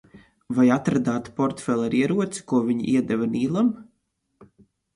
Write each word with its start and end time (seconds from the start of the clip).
Vai 0.59 0.63
atradāt 0.75 1.29
portfeli 1.41 1.85
ar 1.91 1.97
ieroci, 1.99 2.43
ko 2.53 2.63
viņi 2.73 2.89
iedeva 2.97 3.31
Nīlam? 3.37 3.73